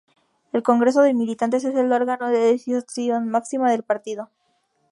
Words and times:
El 0.51 0.63
Congreso 0.63 1.03
de 1.03 1.13
militantes 1.13 1.63
es 1.63 1.75
el 1.75 1.93
órgano 1.93 2.29
de 2.29 2.39
decisión 2.39 3.29
máxima 3.29 3.69
del 3.69 3.83
partido. 3.83 4.31